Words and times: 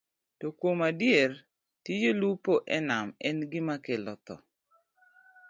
To 0.39 0.47
kuom 0.59 0.79
adier, 0.89 1.31
tij 1.83 2.03
lupo 2.21 2.53
e 2.77 2.81
nam 2.87 3.07
en 3.27 3.37
gima 3.51 3.75
kelo 3.85 4.13
tho. 4.25 4.35